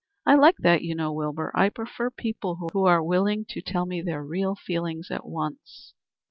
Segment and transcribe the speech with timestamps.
[0.25, 1.51] "I like that, you know, Wilbur.
[1.53, 5.93] I prefer people who are willing to tell me their real feelings at once."